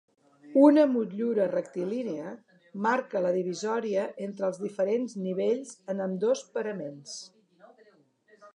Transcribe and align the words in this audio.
Una 0.67 0.85
motllura 0.93 1.43
rectilínia 1.51 2.31
marca 2.87 3.21
la 3.25 3.33
divisòria 3.35 4.07
entre 4.29 4.49
els 4.49 4.59
diferents 4.63 5.15
nivells, 5.27 5.77
en 5.95 6.05
ambdós 6.07 6.45
paraments. 6.57 7.15